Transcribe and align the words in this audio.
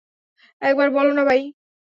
একবার 0.61 0.87
বলো 0.91 1.11
না 1.13 1.23
ভাই। 1.25 1.41